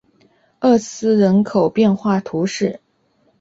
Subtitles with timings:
[0.61, 2.79] 厄斯人口变化图示